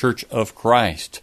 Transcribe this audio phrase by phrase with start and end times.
[0.00, 1.20] Church of Christ.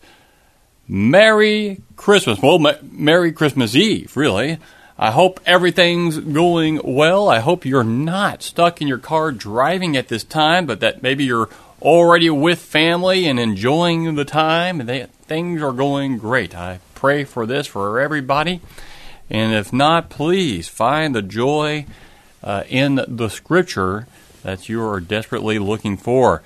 [0.88, 2.40] Merry Christmas.
[2.40, 4.60] Well, Merry Christmas Eve, really.
[5.00, 7.28] I hope everything's going well.
[7.28, 11.24] I hope you're not stuck in your car driving at this time, but that maybe
[11.24, 11.50] you're
[11.82, 16.56] already with family and enjoying the time and they, things are going great.
[16.56, 18.62] I pray for this for everybody.
[19.28, 21.88] And if not, please find the joy
[22.44, 24.06] uh, in the scripture
[24.44, 26.44] that you are desperately looking for.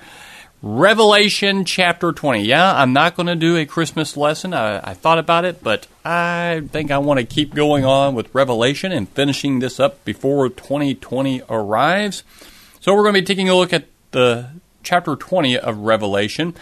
[0.64, 2.44] Revelation chapter 20.
[2.44, 4.54] Yeah, I'm not going to do a Christmas lesson.
[4.54, 8.32] I, I, thought about it, but I think I want to keep going on with
[8.32, 12.22] Revelation and finishing this up before 2020 arrives.
[12.78, 14.50] So we're going to be taking a look at the
[14.84, 16.54] chapter 20 of Revelation.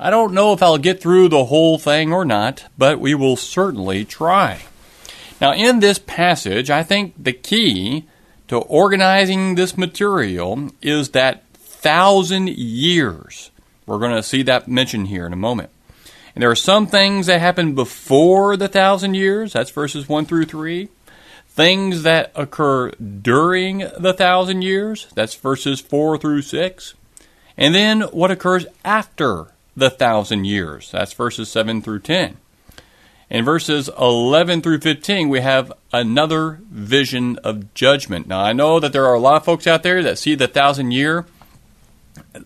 [0.00, 3.36] I don't know if I'll get through the whole thing or not, but we will
[3.36, 4.62] certainly try.
[5.42, 8.06] Now, in this passage, I think the key
[8.48, 11.42] to organizing this material is that
[11.82, 13.50] thousand years.
[13.86, 15.70] We're going to see that mentioned here in a moment.
[16.34, 20.46] And there are some things that happen before the thousand years, that's verses 1 through
[20.46, 20.88] 3.
[21.48, 26.94] Things that occur during the thousand years, that's verses 4 through 6.
[27.58, 32.38] And then what occurs after the thousand years, that's verses 7 through 10.
[33.28, 38.26] In verses 11 through 15, we have another vision of judgment.
[38.26, 40.48] Now, I know that there are a lot of folks out there that see the
[40.48, 41.26] thousand year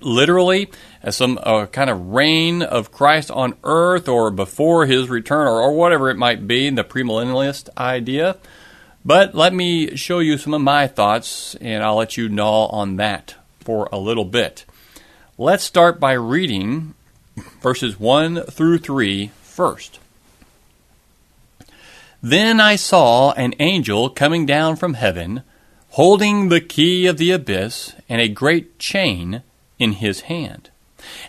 [0.00, 0.70] literally
[1.03, 5.61] as some uh, kind of reign of Christ on earth or before his return or,
[5.61, 8.36] or whatever it might be, in the premillennialist idea.
[9.05, 12.96] But let me show you some of my thoughts and I'll let you gnaw on
[12.96, 14.64] that for a little bit.
[15.39, 16.95] Let's start by reading
[17.61, 19.98] verses 1 through 3 first.
[22.23, 25.42] Then I saw an angel coming down from heaven,
[25.91, 29.42] holding the key of the abyss and a great chain
[29.79, 30.70] in his hand.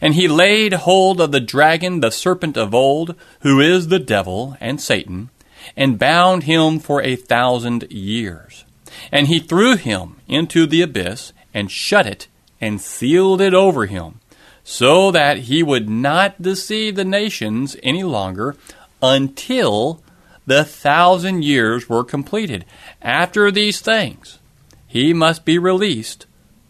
[0.01, 4.57] And he laid hold of the dragon, the serpent of old, who is the devil
[4.59, 5.29] and Satan,
[5.75, 8.65] and bound him for a thousand years.
[9.11, 12.27] And he threw him into the abyss, and shut it,
[12.59, 14.19] and sealed it over him,
[14.63, 18.55] so that he would not deceive the nations any longer
[19.01, 20.01] until
[20.45, 22.65] the thousand years were completed.
[23.01, 24.39] After these things,
[24.87, 26.25] he must be released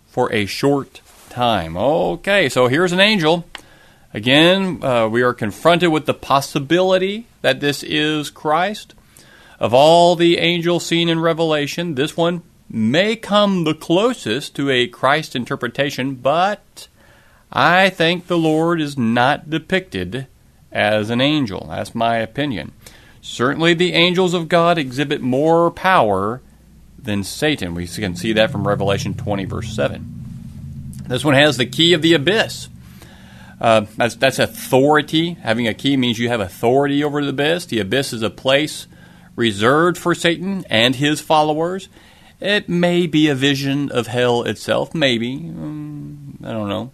[0.07, 0.99] for a short
[1.29, 1.77] time.
[1.77, 3.45] Okay, so here's an angel.
[4.13, 8.93] Again, uh, we are confronted with the possibility that this is Christ.
[9.59, 14.87] Of all the angels seen in Revelation, this one may come the closest to a
[14.87, 16.87] Christ interpretation, but
[17.51, 20.27] I think the Lord is not depicted
[20.71, 21.67] as an angel.
[21.69, 22.71] That's my opinion.
[23.21, 26.41] Certainly, the angels of God exhibit more power
[26.97, 27.73] than Satan.
[27.73, 30.16] We can see that from Revelation 20, verse 7.
[31.07, 32.69] This one has the key of the abyss.
[33.59, 35.33] Uh, that's, that's authority.
[35.33, 37.65] Having a key means you have authority over the abyss.
[37.65, 38.87] The abyss is a place
[39.35, 41.89] reserved for Satan and his followers.
[42.39, 45.35] It may be a vision of hell itself, maybe.
[45.35, 46.91] Um, I don't know.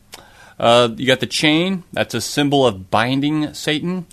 [0.58, 1.84] Uh, you got the chain.
[1.92, 4.06] That's a symbol of binding Satan.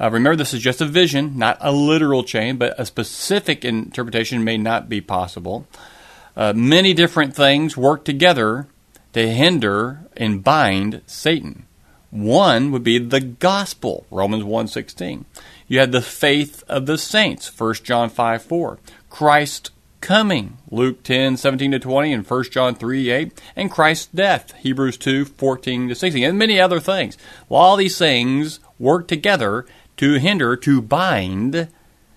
[0.00, 4.44] Uh, remember, this is just a vision, not a literal chain, but a specific interpretation
[4.44, 5.66] may not be possible.
[6.36, 8.68] Uh, many different things work together
[9.12, 11.66] to hinder and bind Satan.
[12.10, 15.24] One would be the gospel, Romans 1:16.
[15.68, 18.78] You had the faith of the saints, 1 John 5 4.
[19.08, 19.70] Christ
[20.00, 24.96] coming, Luke 10, 17 to 20, and 1 John 3, 8, and Christ's death, Hebrews
[24.96, 27.16] 2, 14 to 16, and many other things.
[27.48, 29.66] Well, all these things work together
[29.98, 31.68] to hinder, to bind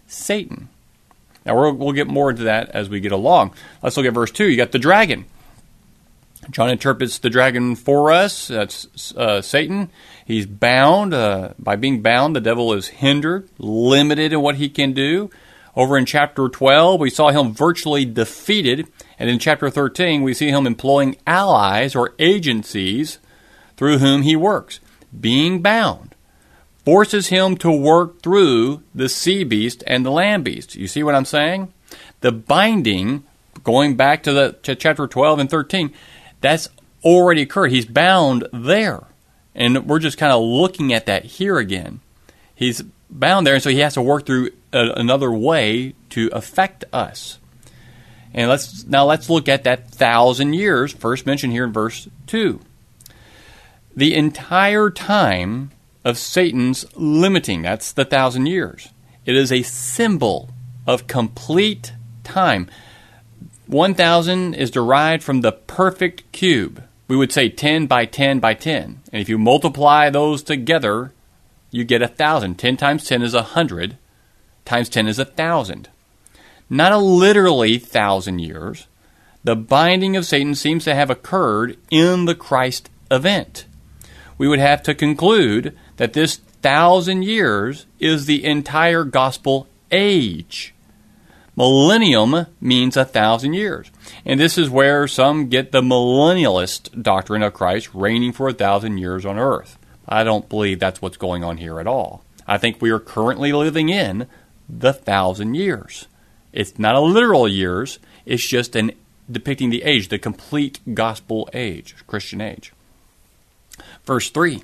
[0.08, 0.70] Satan.
[1.46, 3.54] Now, we will get more into that as we get along.
[3.82, 4.50] Let's look at verse 2.
[4.50, 5.26] You got the dragon.
[6.50, 8.48] John interprets the dragon for us.
[8.48, 9.90] That's uh, Satan.
[10.26, 11.14] He's bound.
[11.14, 15.30] Uh, by being bound, the devil is hindered, limited in what he can do.
[15.76, 18.88] Over in chapter 12, we saw him virtually defeated.
[19.18, 23.20] And in chapter 13, we see him employing allies or agencies
[23.76, 24.80] through whom he works.
[25.20, 26.14] Being bound
[26.86, 30.76] forces him to work through the sea beast and the land beast.
[30.76, 31.74] You see what I'm saying?
[32.22, 33.24] The binding,
[33.64, 35.94] going back to, the, to chapter 12 and 13,
[36.44, 36.70] that's
[37.04, 37.72] already occurred.
[37.72, 39.06] He's bound there.
[39.56, 42.02] And we're just kind of looking at that here again.
[42.54, 46.86] He's bound there, and so he has to work through a, another way to affect
[46.94, 47.40] us.
[48.34, 52.62] And let's now let's look at that thousand years, first mentioned here in verse two.
[53.96, 55.72] The entire time
[56.04, 58.90] of Satan's limiting, that's the thousand years.
[59.26, 60.50] It is a symbol
[60.88, 61.94] of complete
[62.24, 62.70] time.
[63.74, 66.84] 1000 is derived from the perfect cube.
[67.08, 69.02] We would say 10 by 10 by 10.
[69.12, 71.12] And if you multiply those together,
[71.72, 72.58] you get a 1,000.
[72.58, 73.98] 10 times 10 is a 100,
[74.64, 75.90] times 10 is a 1,000.
[76.70, 78.88] Not a literally 1,000 years.
[79.44, 83.66] The binding of Satan seems to have occurred in the Christ event.
[84.38, 90.73] We would have to conclude that this thousand years is the entire gospel age.
[91.56, 93.92] Millennium means a thousand years.
[94.26, 98.98] And this is where some get the millennialist doctrine of Christ reigning for a thousand
[98.98, 99.78] years on earth.
[100.08, 102.24] I don't believe that's what's going on here at all.
[102.48, 104.28] I think we are currently living in
[104.68, 106.08] the thousand years.
[106.52, 108.92] It's not a literal years, it's just an
[109.32, 112.74] depicting the age, the complete gospel age, Christian age.
[114.06, 114.64] Verse 3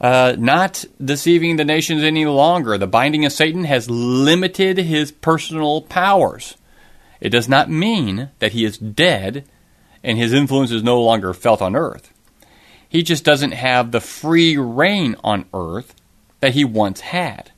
[0.00, 2.78] uh, not deceiving the nations any longer.
[2.78, 6.56] The binding of Satan has limited his personal powers.
[7.20, 9.44] It does not mean that he is dead
[10.02, 12.12] and his influence is no longer felt on earth.
[12.88, 15.94] He just doesn't have the free reign on earth
[16.40, 17.52] that he once had.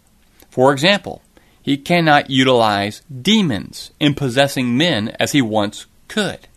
[0.51, 1.23] For example,
[1.63, 6.49] he cannot utilize demons in possessing men as he once could.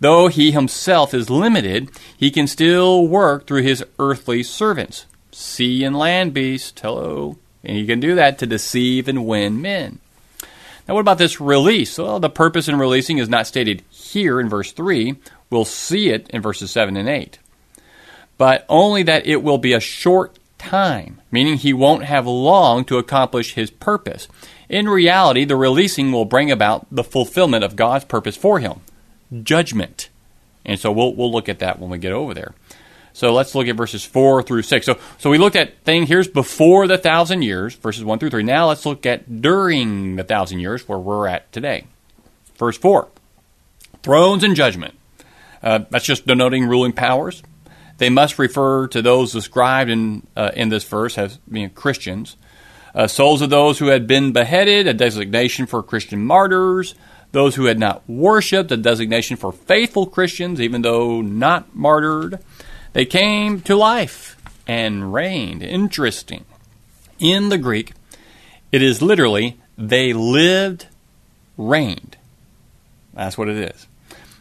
[0.00, 5.06] Though he himself is limited, he can still work through his earthly servants,
[5.38, 6.78] sea and land beast.
[6.80, 7.36] Hello.
[7.62, 10.00] And he can do that to deceive and win men.
[10.86, 11.98] Now, what about this release?
[11.98, 15.16] Well, the purpose in releasing is not stated here in verse 3.
[15.50, 17.38] We'll see it in verses 7 and 8.
[18.36, 22.98] But only that it will be a short time, meaning he won't have long to
[22.98, 24.28] accomplish his purpose.
[24.68, 28.80] In reality, the releasing will bring about the fulfillment of God's purpose for him
[29.42, 30.08] judgment.
[30.64, 32.54] And so we'll, we'll look at that when we get over there.
[33.18, 34.86] So let's look at verses 4 through 6.
[34.86, 38.44] So, so we looked at thing here's before the thousand years, verses 1 through 3.
[38.44, 41.86] Now let's look at during the thousand years, where we're at today.
[42.58, 43.08] Verse 4
[44.04, 44.94] Thrones and judgment.
[45.60, 47.42] Uh, that's just denoting ruling powers.
[47.96, 52.36] They must refer to those described in, uh, in this verse as being Christians.
[52.94, 56.94] Uh, souls of those who had been beheaded, a designation for Christian martyrs.
[57.32, 62.38] Those who had not worshipped, a designation for faithful Christians, even though not martyred.
[62.92, 64.36] They came to life
[64.66, 65.62] and reigned.
[65.62, 66.44] Interesting.
[67.18, 67.92] In the Greek,
[68.72, 70.86] it is literally they lived,
[71.56, 72.16] reigned.
[73.14, 73.86] That's what it is.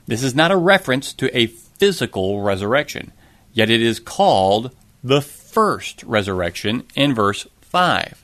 [0.08, 3.12] This is not a reference to a physical resurrection,
[3.54, 8.24] yet it is called the first resurrection in verse 5.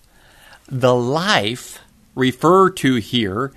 [0.68, 1.80] The life
[2.16, 3.52] referred to here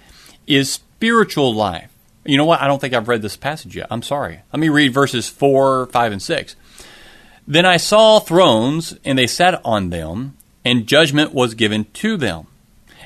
[0.46, 1.95] is spiritual life.
[2.26, 2.60] You know what?
[2.60, 3.86] I don't think I've read this passage yet.
[3.90, 4.40] I'm sorry.
[4.52, 6.56] Let me read verses 4, 5, and 6.
[7.46, 12.48] Then I saw thrones, and they sat on them, and judgment was given to them.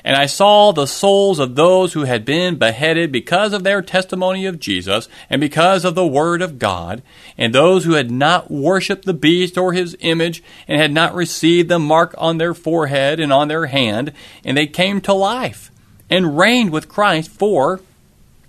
[0.03, 4.47] And I saw the souls of those who had been beheaded because of their testimony
[4.47, 7.03] of Jesus and because of the word of God,
[7.37, 11.69] and those who had not worshipped the beast or his image and had not received
[11.69, 14.11] the mark on their forehead and on their hand,
[14.43, 15.71] and they came to life
[16.09, 17.81] and reigned with Christ for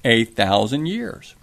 [0.04, 1.34] a thousand years.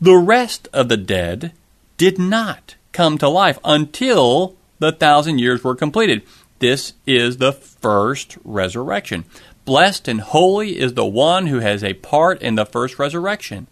[0.00, 1.52] The rest of the dead
[1.96, 6.22] did not come to life until the thousand years were completed.
[6.58, 9.24] This is the first resurrection.
[9.64, 13.66] Blessed and holy is the one who has a part in the first resurrection.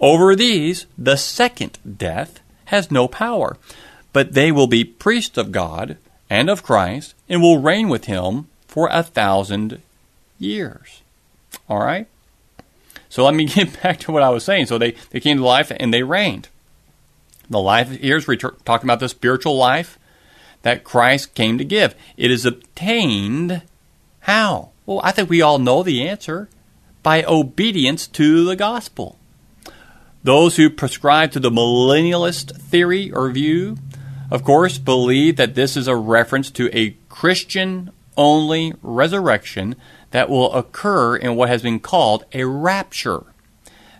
[0.00, 3.56] Over these, the second death has no power,
[4.12, 5.96] but they will be priests of God
[6.28, 9.80] and of Christ and will reign with him for a thousand
[10.38, 11.02] years.
[11.68, 12.06] All right?
[13.10, 14.66] So let me get back to what I was saying.
[14.66, 16.48] So they, they came to life and they reigned.
[17.50, 19.98] The life here is talking about the spiritual life
[20.62, 21.94] that Christ came to give.
[22.16, 23.62] It is obtained
[24.20, 24.70] how?
[24.86, 26.48] Well, I think we all know the answer
[27.02, 29.18] by obedience to the gospel.
[30.22, 33.78] Those who prescribe to the millennialist theory or view,
[34.30, 39.74] of course, believe that this is a reference to a Christian only resurrection
[40.10, 43.24] that will occur in what has been called a rapture.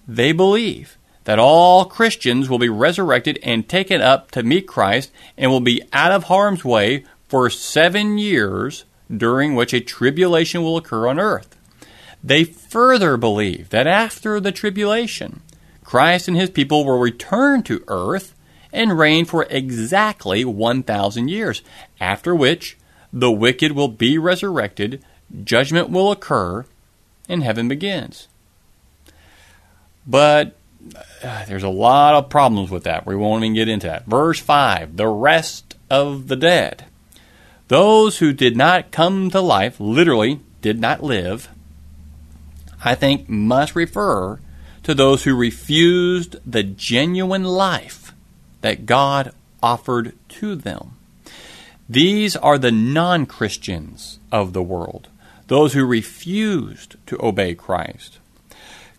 [0.07, 5.51] They believe that all Christians will be resurrected and taken up to meet Christ and
[5.51, 11.07] will be out of harm's way for seven years, during which a tribulation will occur
[11.07, 11.57] on earth.
[12.23, 15.43] They further believe that after the tribulation,
[15.85, 18.35] Christ and his people will return to earth
[18.73, 21.63] and reign for exactly 1,000 years,
[22.01, 22.77] after which
[23.13, 25.05] the wicked will be resurrected,
[25.45, 26.65] judgment will occur,
[27.29, 28.29] and heaven begins.
[30.07, 30.57] But
[31.23, 33.07] uh, there's a lot of problems with that.
[33.07, 34.07] We won't even get into that.
[34.07, 36.85] Verse 5 The rest of the dead.
[37.69, 41.49] Those who did not come to life, literally did not live,
[42.85, 44.41] I think must refer
[44.83, 48.13] to those who refused the genuine life
[48.63, 49.33] that God
[49.63, 50.97] offered to them.
[51.89, 55.09] These are the non Christians of the world,
[55.51, 58.21] those who refused to obey Christ.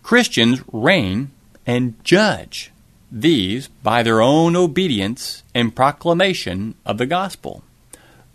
[0.02, 1.30] Christians reign
[1.66, 2.70] and judge
[3.10, 7.62] these by their own obedience and proclamation of the gospel.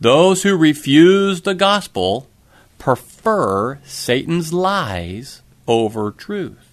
[0.02, 2.28] Those who refuse the gospel
[2.80, 6.72] prefer Satan's lies over truth.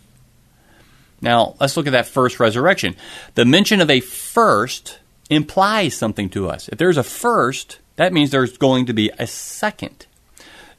[1.21, 2.97] Now, let's look at that first resurrection.
[3.35, 4.99] The mention of a first
[5.29, 6.71] implies something to us.
[6.71, 10.07] If there's a first, that means there's going to be a second.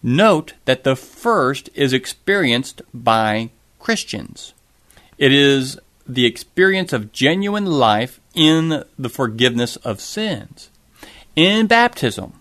[0.08, 4.54] Note that the first is experienced by Christians.
[5.18, 10.70] It is the experience of genuine life in the forgiveness of sins.
[11.36, 12.34] In baptism,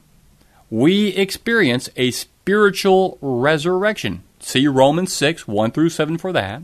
[0.68, 4.24] we experience a spiritual resurrection.
[4.40, 6.60] See Romans 6, 1 through 7 for that.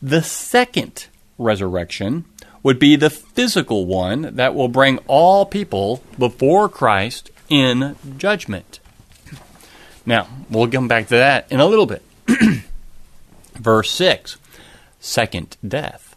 [0.00, 2.24] The second resurrection
[2.62, 8.80] would be the physical one that will bring all people before Christ in judgment.
[10.06, 12.02] Now, we'll come back to that in a little bit.
[13.54, 14.36] Verse 6
[15.00, 16.16] Second death.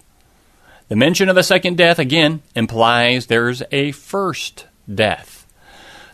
[0.87, 5.45] The mention of a second death, again, implies there's a first death.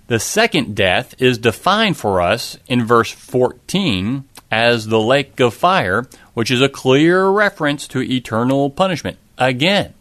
[0.08, 6.08] The second death is defined for us in verse 14 as the lake of fire,
[6.34, 9.18] which is a clear reference to eternal punishment.
[9.38, 9.94] Again,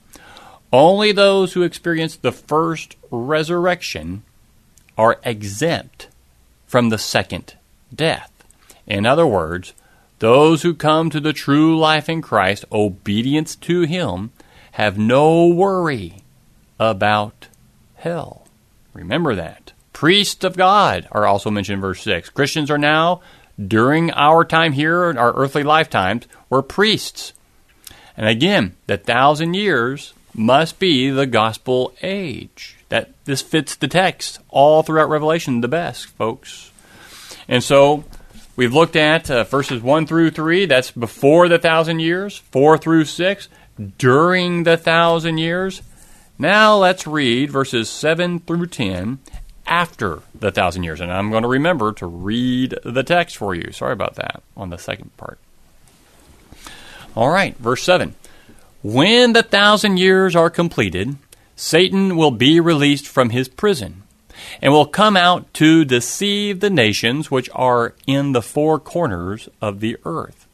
[0.72, 4.22] only those who experience the first resurrection
[4.96, 6.08] are exempt
[6.66, 7.54] from the second
[7.92, 8.32] death.
[8.87, 9.75] In other words,
[10.18, 14.30] those who come to the true life in Christ, obedience to Him,
[14.72, 16.22] have no worry
[16.78, 17.49] about
[17.94, 18.46] hell.
[18.92, 19.72] Remember that.
[19.92, 22.30] Priests of God are also mentioned in verse 6.
[22.30, 23.20] Christians are now,
[23.64, 27.32] during our time here, our earthly lifetimes, we're priests.
[28.16, 32.76] And again, the thousand years must be the gospel age.
[32.88, 36.71] That this fits the text all throughout Revelation the best, folks.
[37.49, 38.04] And so
[38.56, 43.04] we've looked at uh, verses 1 through 3, that's before the thousand years, 4 through
[43.04, 43.49] 6,
[43.99, 45.82] during the thousand years.
[46.38, 49.18] Now let's read verses 7 through 10
[49.66, 51.00] after the thousand years.
[51.00, 53.72] And I'm going to remember to read the text for you.
[53.72, 55.38] Sorry about that on the second part.
[57.14, 58.14] All right, verse 7.
[58.82, 61.16] When the thousand years are completed,
[61.54, 64.02] Satan will be released from his prison
[64.61, 69.80] and will come out to deceive the nations which are in the four corners of
[69.80, 70.46] the earth,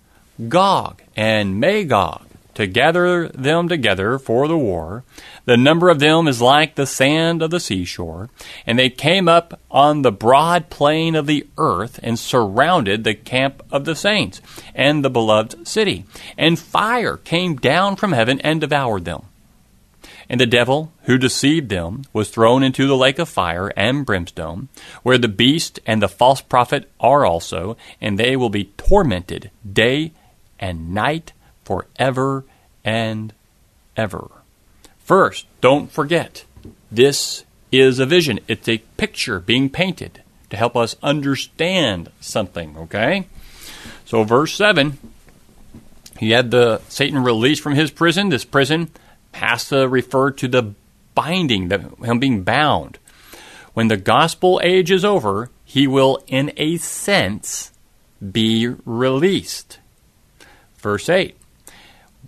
[0.48, 2.28] Gog and Magog,
[2.58, 5.04] to gather them together for the war.
[5.44, 8.30] The number of them is like the sand of the seashore.
[8.66, 13.62] And they came up on the broad plain of the earth and surrounded the camp
[13.70, 14.42] of the saints
[14.74, 16.04] and the beloved city.
[16.36, 19.27] And fire came down from heaven and devoured them.
[20.28, 24.68] And the devil who deceived them was thrown into the lake of fire and brimstone,
[25.02, 30.12] where the beast and the false prophet are also, and they will be tormented day
[30.58, 31.32] and night
[31.64, 32.44] forever
[32.84, 33.32] and
[33.96, 34.30] ever.
[34.98, 36.44] First, don't forget,
[36.90, 38.40] this is a vision.
[38.48, 43.26] It's a picture being painted to help us understand something, okay?
[44.04, 44.98] So, verse 7,
[46.18, 48.28] he had the Satan released from his prison.
[48.28, 48.90] This prison
[49.32, 50.74] has to refer to the
[51.14, 52.98] binding, the, him being bound.
[53.74, 57.72] When the gospel age is over, he will, in a sense,
[58.32, 59.78] be released.
[60.78, 61.36] Verse 8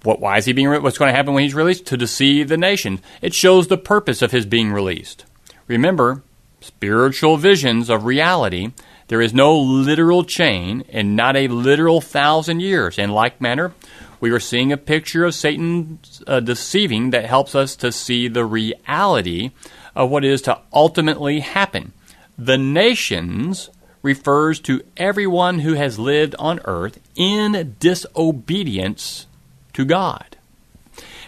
[0.03, 0.71] what, why is he being?
[0.71, 1.87] What's going to happen when he's released?
[1.87, 3.01] To deceive the nation.
[3.21, 5.25] It shows the purpose of his being released.
[5.67, 6.23] Remember,
[6.61, 8.73] spiritual visions of reality.
[9.11, 12.97] There is no literal chain and not a literal thousand years.
[12.97, 13.75] In like manner,
[14.21, 15.99] we are seeing a picture of Satan
[16.29, 19.51] uh, deceiving that helps us to see the reality
[19.97, 21.93] of what is to ultimately happen.
[22.39, 29.27] The nations refers to everyone who has lived on earth in disobedience
[29.73, 30.37] to God.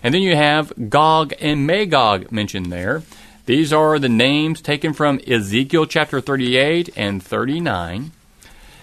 [0.05, 3.03] And then you have Gog and Magog mentioned there.
[3.45, 8.13] These are the names taken from Ezekiel chapter 38 and 39.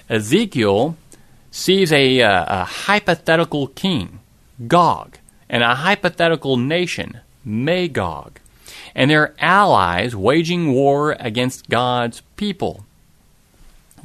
[0.10, 0.98] Ezekiel
[1.50, 4.20] sees a, uh, a hypothetical king,
[4.68, 5.18] Gog,
[5.50, 8.39] and a hypothetical nation, Magog.
[8.94, 12.86] and their allies waging war against God's people.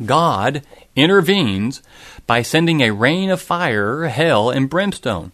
[0.06, 0.62] God
[0.94, 1.82] intervenes
[2.28, 5.32] by sending a rain of fire, hell, and brimstone.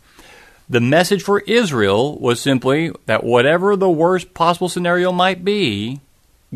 [0.71, 5.99] The message for Israel was simply that whatever the worst possible scenario might be,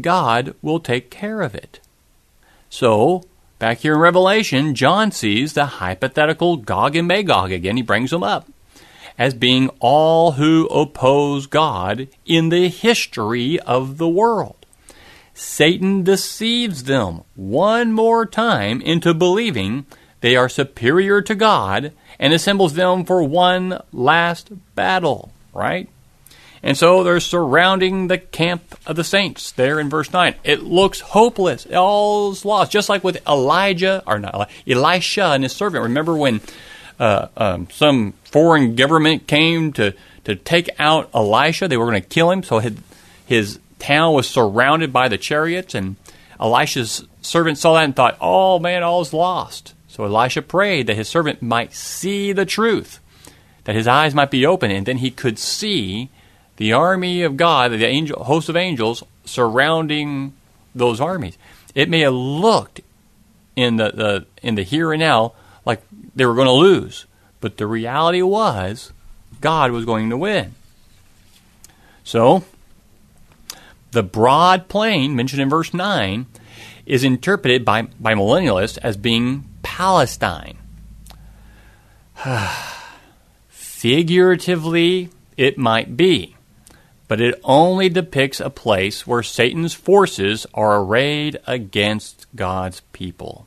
[0.01, 1.81] God will take care of it.
[2.71, 3.25] So,
[3.59, 7.77] back here in Revelation, John sees the hypothetical Gog and Magog again.
[7.77, 8.49] He brings them up
[9.19, 14.65] as being all who oppose God in the history of the world.
[15.35, 19.87] Satan deceives them one more time into believing
[20.21, 25.89] they are superior to God and assembles them for one last battle, right?
[26.65, 30.35] And so they're surrounding the camp of the saints there in verse 9.
[30.45, 31.67] It looks hopeless.
[31.67, 32.73] All's lost.
[32.73, 35.83] Just like with Elijah, or not Elisha and his servant.
[35.83, 36.41] Remember when
[36.99, 39.93] uh, um, some foreign government came to,
[40.25, 41.69] to take out Elisha?
[41.69, 42.43] They were going to kill him.
[42.43, 42.73] So his,
[43.27, 45.75] his town was surrounded by the chariots.
[45.75, 45.97] And
[46.41, 49.75] Elisha's servant saw that and thought, oh man, all's lost.
[49.95, 52.99] So Elisha prayed that his servant might see the truth,
[53.63, 56.11] that his eyes might be open, and then he could see
[56.57, 60.33] the army of God, the angel, host of angels surrounding
[60.75, 61.39] those armies.
[61.77, 62.81] It may have looked
[63.55, 65.35] in the, the in the here and now
[65.65, 65.81] like
[66.17, 67.07] they were going to lose,
[67.41, 68.93] but the reality was
[69.41, 70.57] God was going to win.
[72.03, 72.43] So,
[73.93, 76.27] the broad plain mentioned in verse 9
[76.85, 79.45] is interpreted by, by millennialists as being
[79.75, 80.59] Palestine.
[83.49, 86.35] Figuratively, it might be
[87.07, 93.47] but it only depicts a place where Satan's forces are arrayed against God's people.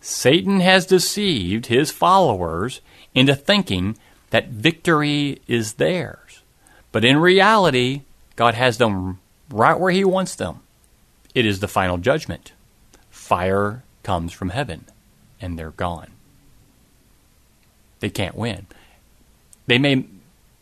[0.00, 2.80] Satan has deceived his followers
[3.14, 3.96] into thinking
[4.30, 6.42] that victory is theirs.
[6.92, 8.02] But in reality,
[8.36, 9.20] God has them
[9.50, 10.60] right where he wants them.
[11.34, 12.52] It is the final judgment.
[13.10, 14.86] Fire comes from heaven,
[15.42, 16.10] and they're gone.
[18.00, 18.66] They can't win.
[19.66, 20.06] They may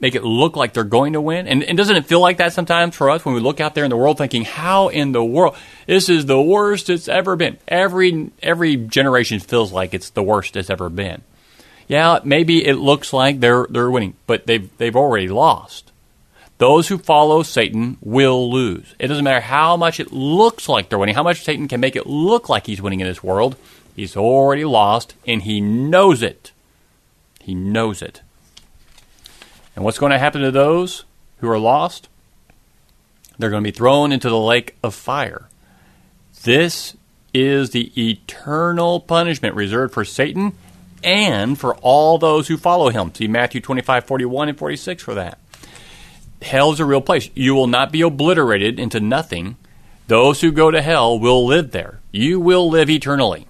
[0.00, 1.46] make it look like they're going to win.
[1.46, 3.84] And, and doesn't it feel like that sometimes for us when we look out there
[3.84, 5.56] in the world thinking, how in the world?
[5.86, 7.58] This is the worst it's ever been.
[7.68, 11.22] Every, every generation feels like it's the worst it's ever been.
[11.86, 15.90] Yeah, maybe it looks like they're, they're winning, but they've, they've already lost.
[16.58, 18.94] Those who follow Satan will lose.
[18.98, 21.96] It doesn't matter how much it looks like they're winning, how much Satan can make
[21.96, 23.56] it look like he's winning in this world.
[24.00, 26.52] He's already lost, and he knows it.
[27.38, 28.22] He knows it.
[29.76, 31.04] And what's going to happen to those
[31.40, 32.08] who are lost?
[33.38, 35.50] They're going to be thrown into the lake of fire.
[36.44, 36.96] This
[37.34, 40.54] is the eternal punishment reserved for Satan
[41.04, 43.14] and for all those who follow him.
[43.14, 45.38] See Matthew 25, 41, and 46 for that.
[46.40, 47.28] Hell is a real place.
[47.34, 49.58] You will not be obliterated into nothing.
[50.06, 52.00] Those who go to hell will live there.
[52.12, 53.46] You will live eternally.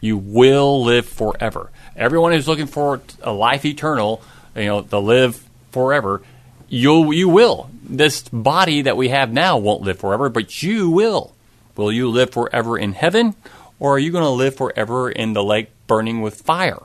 [0.00, 1.70] You will live forever.
[1.96, 4.22] Everyone who's looking for a life eternal
[4.56, 6.22] you know, to live forever,
[6.68, 7.70] you you will.
[7.82, 11.34] This body that we have now won't live forever, but you will.
[11.76, 13.34] Will you live forever in heaven,
[13.78, 16.82] or are you going to live forever in the lake burning with fire?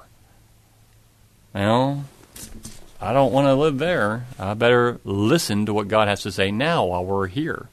[1.53, 2.05] Well,
[3.01, 4.25] I don't want to live there.
[4.39, 7.69] I better listen to what God has to say now while we're here.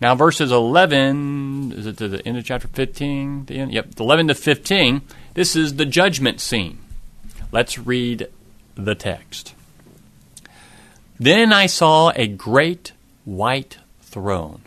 [0.00, 3.46] Now, verses 11, is it to the end of chapter 15?
[3.46, 3.72] The end?
[3.72, 5.02] Yep, 11 to 15.
[5.34, 6.78] This is the judgment scene.
[7.50, 8.28] Let's read
[8.76, 9.54] the text.
[11.18, 12.92] Then I saw a great
[13.24, 14.62] white throne,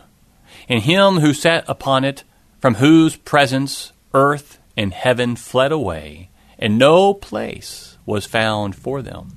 [0.67, 2.25] and him who sat upon it,
[2.59, 9.31] from whose presence earth and heaven fled away, and no place was found for them.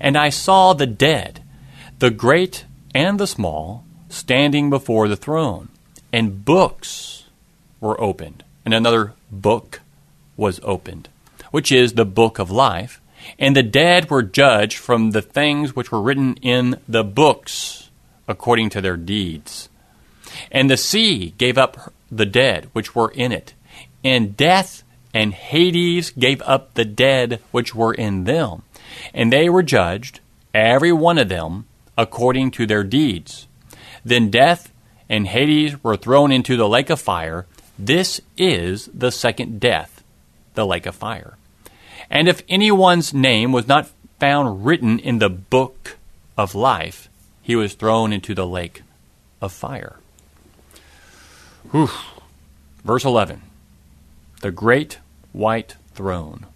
[0.00, 1.42] And I saw the dead,
[1.98, 3.85] the great and the small,
[4.16, 5.68] standing before the throne,
[6.12, 7.24] and books
[7.80, 9.80] were opened, and another book
[10.36, 11.08] was opened,
[11.50, 13.00] which is the book of life
[13.38, 17.90] and the dead were judged from the things which were written in the books
[18.28, 19.68] according to their deeds.
[20.50, 23.54] And the sea gave up the dead which were in it,
[24.04, 24.82] and death
[25.14, 28.62] and Hades gave up the dead which were in them.
[29.14, 30.20] And they were judged,
[30.52, 33.46] every one of them, according to their deeds.
[34.06, 34.70] Then death
[35.08, 37.44] and Hades were thrown into the lake of fire.
[37.76, 40.04] This is the second death,
[40.54, 41.36] the lake of fire.
[42.08, 43.90] And if anyone's name was not
[44.20, 45.96] found written in the book
[46.38, 47.08] of life,
[47.42, 48.82] he was thrown into the lake
[49.42, 49.96] of fire.
[51.72, 51.90] Whew.
[52.84, 53.42] Verse 11
[54.40, 55.00] The great
[55.32, 56.46] white throne.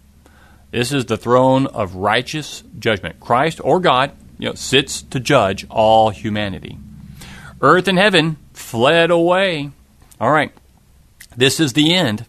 [0.71, 3.19] This is the throne of righteous judgment.
[3.19, 6.77] Christ or God you know, sits to judge all humanity.
[7.61, 9.71] Earth and heaven fled away.
[10.19, 10.51] All right.
[11.35, 12.25] This is the end.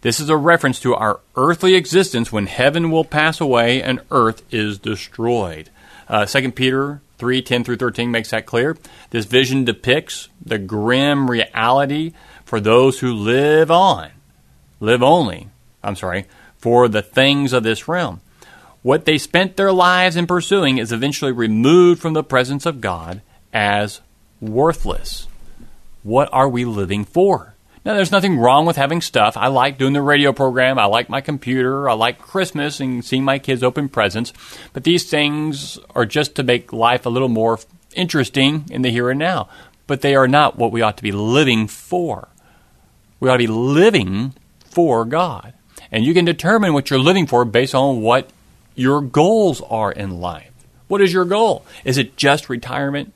[0.00, 4.42] This is a reference to our earthly existence when heaven will pass away and earth
[4.52, 5.70] is destroyed.
[6.08, 8.76] Uh, 2 Peter 3 10 through 13 makes that clear.
[9.10, 12.12] This vision depicts the grim reality
[12.44, 14.10] for those who live on,
[14.78, 15.48] live only,
[15.82, 18.20] I'm sorry, for the things of this realm.
[18.82, 23.20] What they spent their lives in pursuing is eventually removed from the presence of God
[23.52, 24.00] as
[24.40, 25.26] worthless.
[26.02, 27.54] What are we living for?
[27.84, 29.36] Now, there's nothing wrong with having stuff.
[29.36, 30.78] I like doing the radio program.
[30.78, 31.88] I like my computer.
[31.88, 34.32] I like Christmas and seeing my kids open presents.
[34.72, 37.58] But these things are just to make life a little more
[37.94, 39.48] interesting in the here and now.
[39.86, 42.28] But they are not what we ought to be living for.
[43.20, 44.34] We ought to be living
[44.66, 45.54] for God.
[45.90, 48.28] And you can determine what you're living for based on what
[48.74, 50.52] your goals are in life.
[50.88, 51.64] What is your goal?
[51.84, 53.12] Is it just retirement?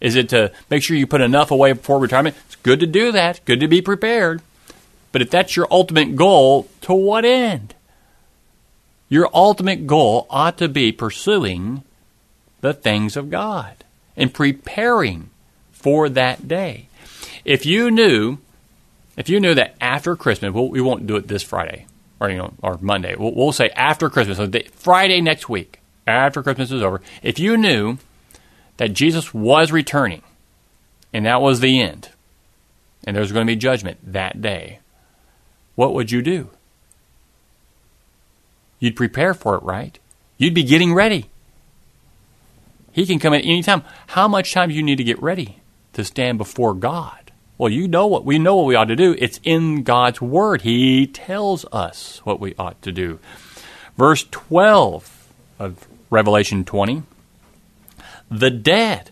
[0.00, 2.36] Is it to make sure you put enough away before retirement?
[2.46, 4.42] It's good to do that, good to be prepared.
[5.12, 7.74] But if that's your ultimate goal, to what end?
[9.08, 11.82] Your ultimate goal ought to be pursuing
[12.60, 13.84] the things of God
[14.16, 15.30] and preparing
[15.72, 16.86] for that day.
[17.44, 18.38] If you knew,
[19.16, 21.86] if you knew that after Christmas, we'll, we won't do it this Friday
[22.20, 23.16] or you know or Monday.
[23.16, 27.00] We'll, we'll say after Christmas, so Friday next week, after Christmas is over.
[27.22, 27.98] If you knew
[28.80, 30.22] that Jesus was returning,
[31.12, 32.08] and that was the end,
[33.04, 34.78] and there was going to be judgment that day,
[35.74, 36.48] what would you do?
[38.78, 39.98] You'd prepare for it, right?
[40.38, 41.28] You'd be getting ready.
[42.92, 43.82] He can come at any time.
[44.06, 45.58] How much time do you need to get ready
[45.92, 47.32] to stand before God?
[47.58, 49.14] Well, you know what we know what we ought to do.
[49.18, 50.62] It's in God's word.
[50.62, 53.18] He tells us what we ought to do.
[53.98, 57.02] Verse 12 of Revelation 20
[58.30, 59.10] the dead.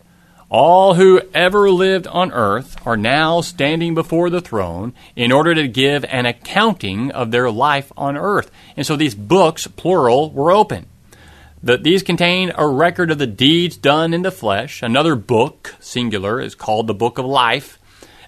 [0.50, 5.68] All who ever lived on earth are now standing before the throne in order to
[5.68, 8.50] give an accounting of their life on earth.
[8.74, 10.86] And so these books, plural, were open.
[11.62, 14.82] The, these contain a record of the deeds done in the flesh.
[14.82, 17.78] Another book, singular, is called the Book of Life.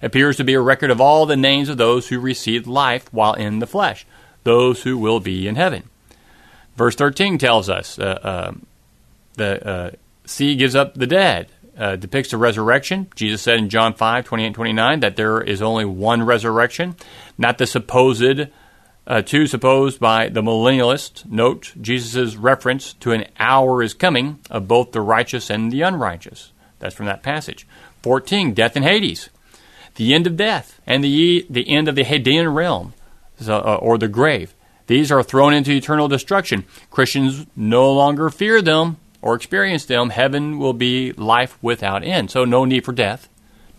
[0.03, 3.33] Appears to be a record of all the names of those who received life while
[3.33, 4.05] in the flesh,
[4.43, 5.83] those who will be in heaven.
[6.75, 8.51] Verse 13 tells us uh, uh,
[9.35, 9.91] the uh,
[10.25, 11.51] sea gives up the dead.
[11.77, 13.07] Uh, depicts the resurrection.
[13.15, 16.95] Jesus said in John 5, 28 29 that there is only one resurrection,
[17.37, 18.49] not the supposed,
[19.07, 21.25] uh, two supposed by the millennialist.
[21.25, 26.51] Note Jesus' reference to an hour is coming of both the righteous and the unrighteous.
[26.79, 27.65] That's from that passage.
[28.03, 29.29] 14, death in Hades.
[29.95, 32.93] The end of death and the, the end of the Hadean realm,
[33.39, 34.53] so, uh, or the grave.
[34.87, 36.65] These are thrown into eternal destruction.
[36.89, 42.31] Christians no longer fear them or experience them, heaven will be life without end.
[42.31, 43.29] So no need for death,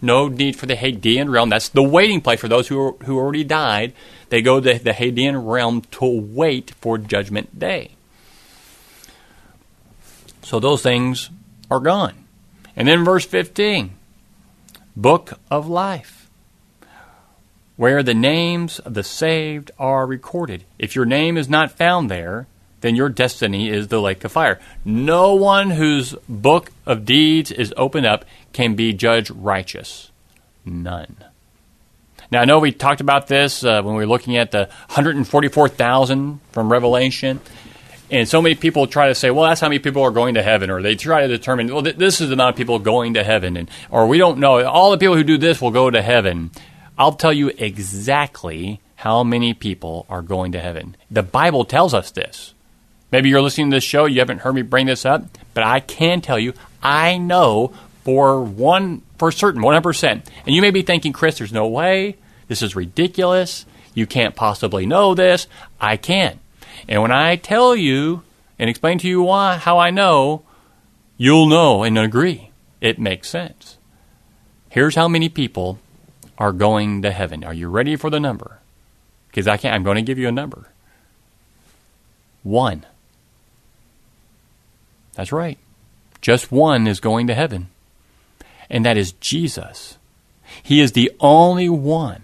[0.00, 1.48] no need for the Hadean realm.
[1.48, 3.92] That's the waiting place for those who, who already died.
[4.28, 7.92] They go to the Hadean realm to wait for Judgment Day.
[10.42, 11.31] So those things
[11.70, 12.24] are gone.
[12.74, 13.92] And then verse 15,
[14.96, 16.28] Book of Life,
[17.76, 20.64] where the names of the saved are recorded.
[20.78, 22.46] If your name is not found there,
[22.82, 24.60] then your destiny is the lake of fire.
[24.84, 30.10] No one whose book of deeds is opened up can be judged righteous.
[30.64, 31.16] None.
[32.30, 36.40] Now, I know we talked about this uh, when we were looking at the 144,000
[36.52, 37.40] from Revelation.
[38.10, 40.42] And so many people try to say, well, that's how many people are going to
[40.42, 43.14] heaven, or they try to determine, well, th- this is the amount of people going
[43.14, 44.64] to heaven, and or we don't know.
[44.66, 46.50] All the people who do this will go to heaven.
[46.98, 50.94] I'll tell you exactly how many people are going to heaven.
[51.10, 52.54] The Bible tells us this.
[53.12, 55.81] Maybe you're listening to this show, you haven't heard me bring this up, but I
[55.81, 60.05] can tell you, I know for one for certain, 100%.
[60.46, 62.16] And you may be thinking, Chris, there's no way.
[62.48, 63.66] This is ridiculous.
[63.94, 65.46] You can't possibly know this.
[65.81, 66.40] I can.
[66.88, 68.22] And when I tell you
[68.59, 70.42] and explain to you why, how I know,
[71.16, 72.51] you'll know and agree.
[72.81, 73.79] It makes sense.
[74.70, 75.79] Here's how many people
[76.38, 77.44] are going to heaven.
[77.44, 78.59] Are you ready for the number?
[79.29, 80.68] Because I can't, I'm going to give you a number.
[82.42, 82.87] One.
[85.14, 85.59] That's right.
[86.20, 87.68] Just one is going to heaven,
[88.70, 89.98] and that is Jesus.
[90.62, 92.22] He is the only one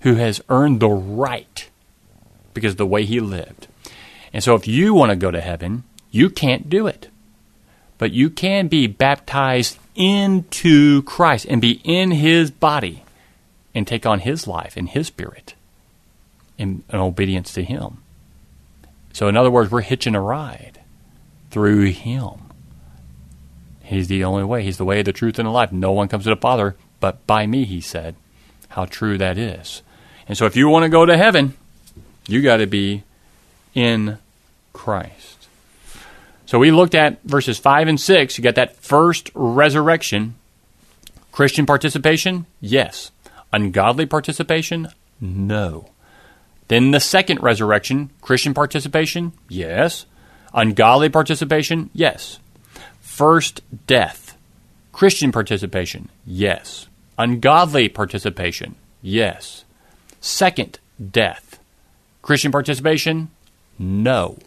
[0.00, 1.68] who has earned the right
[2.54, 3.66] because of the way he lived.
[4.32, 7.08] And so, if you want to go to heaven, you can't do it.
[7.98, 13.04] But you can be baptized into Christ and be in his body
[13.74, 15.54] and take on his life and his spirit
[16.56, 17.98] in, in obedience to him.
[19.12, 20.69] So, in other words, we're hitching a ride
[21.50, 22.32] through Him.
[23.82, 24.62] He's the only way.
[24.62, 25.72] He's the way, the truth, and the life.
[25.72, 28.14] No one comes to the Father but by me, he said.
[28.68, 29.82] How true that is.
[30.28, 31.54] And so if you want to go to heaven,
[32.28, 33.02] you got to be
[33.74, 34.18] in
[34.72, 35.48] Christ.
[36.46, 38.38] So we looked at verses 5 and 6.
[38.38, 40.34] You got that first resurrection.
[41.32, 42.46] Christian participation?
[42.60, 43.10] Yes.
[43.52, 44.88] Ungodly participation?
[45.20, 45.90] No.
[46.68, 49.32] Then the second resurrection, Christian participation?
[49.48, 50.06] Yes.
[50.52, 51.90] Ungodly participation?
[51.92, 52.38] Yes.
[53.00, 54.36] First death,
[54.92, 56.08] Christian participation?
[56.26, 56.88] Yes.
[57.18, 58.76] Ungodly participation?
[59.02, 59.64] Yes.
[60.20, 60.78] Second
[61.10, 61.58] death,
[62.22, 63.30] Christian participation?
[63.78, 64.38] No.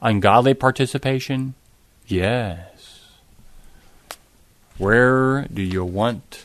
[0.00, 1.54] Ungodly participation?
[2.06, 3.08] Yes.
[4.78, 6.44] Where do you want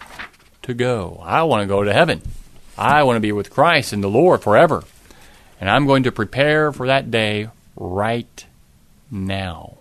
[0.62, 1.20] to go?
[1.24, 2.22] I want to go to heaven.
[2.78, 4.84] I want to be with Christ and the Lord forever.
[5.60, 8.46] And I'm going to prepare for that day right
[9.12, 9.78] now.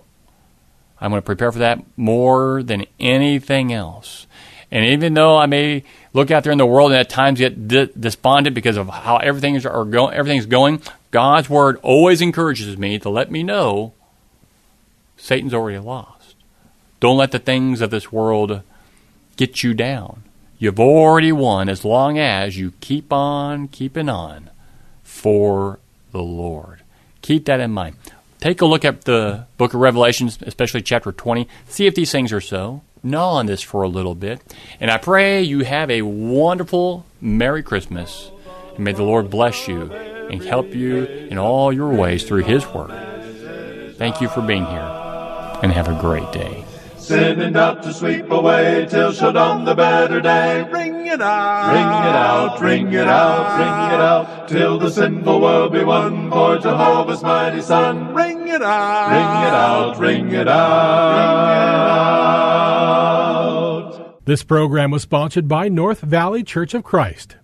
[1.01, 4.27] I'm going to prepare for that more than anything else.
[4.71, 7.69] And even though I may look out there in the world and at times get
[7.69, 12.99] d- despondent because of how everything is, go- everything's going, God's word always encourages me
[12.99, 13.93] to let me know
[15.17, 16.35] Satan's already lost.
[17.01, 18.63] Don't let the things of this world
[19.37, 20.25] get you down.
[20.59, 24.51] You've already won as long as you keep on keeping on
[25.03, 25.79] for
[26.13, 26.83] the Lord.
[27.21, 27.97] Keep that in mind.
[28.47, 31.49] Take a look at the book of Revelations, especially chapter 20.
[31.67, 32.81] See if these things are so.
[33.03, 34.41] Gnaw on this for a little bit.
[34.79, 38.31] And I pray you have a wonderful Merry Christmas.
[38.77, 42.65] And may the Lord bless you and help you in all your ways through His
[42.69, 43.97] Word.
[43.97, 45.59] Thank you for being here.
[45.65, 46.66] And have a great day.
[47.07, 50.69] Sending out to sweep away till shall dawn the better day.
[50.71, 51.73] Ring it out.
[51.73, 56.31] Ring it out, ring it out, ring it out, till the sinful world be won
[56.31, 58.13] for Jehovah's mighty Son.
[58.13, 59.11] Ring Ring it out.
[59.11, 60.65] Ring it out, ring it out.
[64.25, 67.37] This program was sponsored by North Valley Church of Christ.